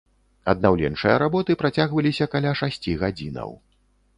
Аднаўленчыя 0.53 1.17
работы 1.23 1.57
працягваліся 1.65 2.29
каля 2.33 2.57
шасці 2.63 2.97
гадзінаў. 3.03 3.49